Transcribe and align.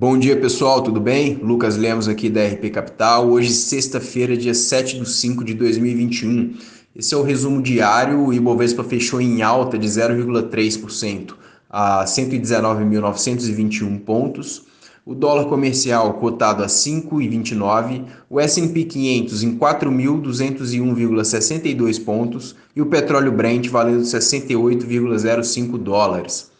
Bom 0.00 0.16
dia 0.18 0.34
pessoal, 0.34 0.80
tudo 0.80 0.98
bem? 0.98 1.38
Lucas 1.42 1.76
Lemos 1.76 2.08
aqui 2.08 2.30
da 2.30 2.42
RP 2.42 2.70
Capital. 2.70 3.28
Hoje, 3.28 3.52
sexta-feira, 3.52 4.34
dia 4.34 4.54
7 4.54 4.98
de 4.98 5.06
5 5.06 5.44
de 5.44 5.52
2021. 5.52 6.54
Esse 6.96 7.12
é 7.12 7.18
o 7.18 7.22
resumo 7.22 7.60
diário. 7.60 8.24
O 8.24 8.32
Ibovespa 8.32 8.82
fechou 8.82 9.20
em 9.20 9.42
alta 9.42 9.76
de 9.76 9.86
0,3% 9.86 11.34
a 11.68 12.06
119.921 12.06 14.00
pontos. 14.00 14.62
O 15.04 15.14
dólar 15.14 15.44
comercial 15.50 16.14
cotado 16.14 16.64
a 16.64 16.66
5,29, 16.66 18.04
o 18.30 18.40
S&P 18.40 18.84
500 18.84 19.42
em 19.42 19.58
4.201,62 19.58 22.02
pontos 22.02 22.56
e 22.74 22.80
o 22.80 22.86
petróleo 22.86 23.32
Brent 23.32 23.68
valendo 23.68 24.04
68,05 24.04 25.76
dólares. 25.76 26.50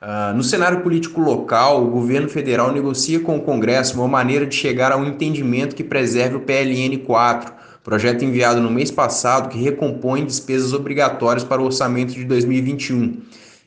Uh, 0.00 0.36
no 0.36 0.44
cenário 0.44 0.82
político 0.82 1.22
local, 1.22 1.82
o 1.82 1.90
governo 1.90 2.28
federal 2.28 2.70
negocia 2.70 3.18
com 3.18 3.38
o 3.38 3.40
Congresso 3.40 3.96
uma 3.96 4.06
maneira 4.06 4.44
de 4.44 4.54
chegar 4.54 4.92
a 4.92 4.96
um 4.96 5.06
entendimento 5.06 5.74
que 5.74 5.82
preserve 5.82 6.36
o 6.36 6.40
PLN 6.40 6.98
4, 6.98 7.54
projeto 7.82 8.22
enviado 8.22 8.60
no 8.60 8.70
mês 8.70 8.90
passado 8.90 9.48
que 9.48 9.56
recompõe 9.58 10.26
despesas 10.26 10.74
obrigatórias 10.74 11.42
para 11.42 11.62
o 11.62 11.64
orçamento 11.64 12.12
de 12.12 12.24
2021. 12.24 13.22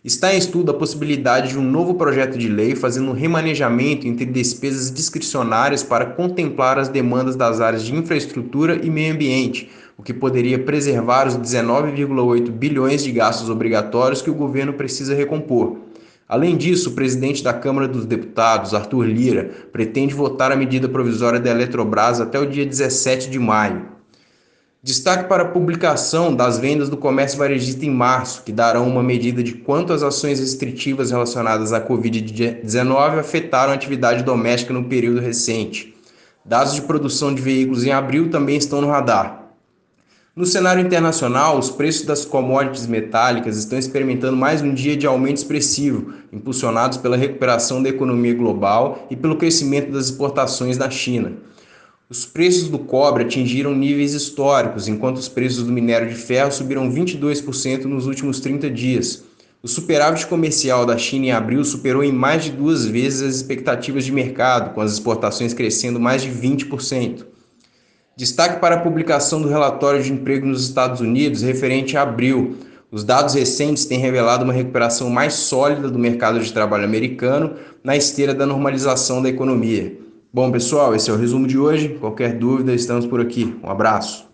Está 0.05 0.31
em 0.31 0.38
estudo 0.38 0.69
a 0.69 0.75
possibilidade 0.75 1.49
de 1.49 1.57
um 1.57 1.63
novo 1.63 1.95
projeto 1.95 2.38
de 2.38 2.47
lei 2.47 2.75
fazendo 2.75 3.09
um 3.09 3.13
remanejamento 3.13 4.07
entre 4.07 4.25
despesas 4.27 4.91
discricionárias 4.91 5.81
para 5.81 6.05
contemplar 6.05 6.77
as 6.77 6.89
demandas 6.89 7.35
das 7.35 7.59
áreas 7.59 7.83
de 7.83 7.95
infraestrutura 7.95 8.80
e 8.85 8.89
meio 8.89 9.16
ambiente, 9.16 9.67
o 9.97 10.03
que 10.03 10.13
poderia 10.13 10.59
preservar 10.59 11.27
os 11.27 11.35
19,8 11.35 12.52
bilhões 12.52 13.03
de 13.03 13.11
gastos 13.11 13.49
obrigatórios 13.49 14.21
que 14.21 14.30
o 14.30 14.35
governo 14.35 14.73
precisa 14.73 15.16
recompor. 15.16 15.88
Além 16.29 16.55
disso, 16.55 16.91
o 16.91 16.93
presidente 16.93 17.43
da 17.43 17.51
Câmara 17.51 17.88
dos 17.88 18.05
Deputados, 18.05 18.75
Arthur 18.75 19.07
Lira, 19.07 19.49
pretende 19.71 20.13
votar 20.13 20.52
a 20.52 20.55
medida 20.55 20.88
provisória 20.88 21.39
da 21.39 21.49
Eletrobras 21.49 22.21
até 22.21 22.38
o 22.38 22.45
dia 22.45 22.63
17 22.63 23.31
de 23.31 23.39
maio. 23.39 23.88
Destaque 24.83 25.27
para 25.27 25.41
a 25.41 25.47
publicação 25.47 26.35
das 26.35 26.59
vendas 26.59 26.88
do 26.88 26.95
comércio 26.95 27.39
varejista 27.39 27.83
em 27.83 27.89
março, 27.89 28.44
que 28.44 28.52
darão 28.52 28.88
uma 28.88 29.02
medida 29.02 29.41
de 29.41 29.53
quanto 29.53 29.91
as 29.91 30.03
ações 30.03 30.39
restritivas 30.39 31.09
relacionadas 31.09 31.73
à 31.73 31.81
Covid-19 31.81 33.17
afetaram 33.17 33.72
a 33.72 33.75
atividade 33.75 34.23
doméstica 34.23 34.72
no 34.72 34.83
período 34.83 35.19
recente. 35.19 35.95
Dados 36.45 36.75
de 36.75 36.83
produção 36.83 37.33
de 37.33 37.41
veículos 37.41 37.83
em 37.83 37.91
abril 37.91 38.30
também 38.30 38.55
estão 38.55 38.81
no 38.81 38.88
radar. 38.88 39.48
No 40.35 40.45
cenário 40.45 40.85
internacional, 40.85 41.58
os 41.58 41.72
preços 41.72 42.05
das 42.05 42.23
commodities 42.23 42.85
metálicas 42.85 43.58
estão 43.58 43.80
experimentando 43.80 44.38
mais 44.38 44.61
um 44.61 44.73
dia 44.73 44.95
de 44.95 45.08
aumento 45.08 45.38
expressivo, 45.38 46.13
impulsionados 46.31 46.99
pela 46.99 47.17
recuperação 47.17 47.81
da 47.81 47.89
economia 47.89 48.33
global 48.35 49.07
e 49.09 49.16
pelo 49.16 49.38
crescimento 49.38 49.91
das 49.91 50.05
exportações 50.05 50.77
da 50.77 50.89
China. 50.89 51.33
Os 52.07 52.25
preços 52.25 52.69
do 52.69 52.77
cobre 52.77 53.23
atingiram 53.23 53.73
níveis 53.73 54.13
históricos, 54.13 54.88
enquanto 54.88 55.17
os 55.17 55.27
preços 55.27 55.63
do 55.63 55.72
minério 55.72 56.07
de 56.07 56.16
ferro 56.16 56.52
subiram 56.52 56.91
22% 56.91 57.85
nos 57.85 58.05
últimos 58.05 58.39
30 58.39 58.69
dias. 58.69 59.23
O 59.63 59.67
superávit 59.67 60.27
comercial 60.27 60.85
da 60.85 60.97
China 60.97 61.25
em 61.25 61.31
abril 61.31 61.66
superou 61.66 62.03
em 62.03 62.13
mais 62.13 62.45
de 62.45 62.52
duas 62.52 62.85
vezes 62.85 63.22
as 63.23 63.35
expectativas 63.35 64.05
de 64.05 64.11
mercado, 64.11 64.73
com 64.73 64.80
as 64.80 64.94
exportações 64.94 65.53
crescendo 65.53 66.00
mais 66.00 66.22
de 66.22 66.30
20%. 66.30 67.25
Destaque 68.20 68.59
para 68.59 68.75
a 68.75 68.80
publicação 68.81 69.42
do 69.42 69.48
relatório 69.48 70.03
de 70.03 70.12
emprego 70.12 70.45
nos 70.45 70.62
Estados 70.62 71.00
Unidos 71.00 71.42
referente 71.42 71.95
a 71.95 72.02
abril. 72.02 72.58
Os 72.92 73.02
dados 73.02 73.34
recentes 73.34 73.86
têm 73.86 73.98
revelado 73.98 74.44
uma 74.44 74.52
recuperação 74.52 75.09
mais 75.09 75.36
sólida 75.36 75.89
do 75.89 75.98
mercado 75.98 76.38
de 76.38 76.52
trabalho 76.52 76.84
americano 76.84 77.53
na 77.81 77.95
esteira 77.95 78.34
da 78.34 78.45
normalização 78.45 79.22
da 79.22 79.30
economia. 79.30 79.97
Bom, 80.34 80.52
pessoal, 80.52 80.94
esse 80.94 81.09
é 81.09 81.14
o 81.14 81.16
resumo 81.16 81.47
de 81.47 81.58
hoje. 81.58 81.95
Qualquer 81.97 82.38
dúvida, 82.38 82.73
estamos 82.73 83.06
por 83.06 83.22
aqui. 83.22 83.56
Um 83.64 83.70
abraço. 83.70 84.28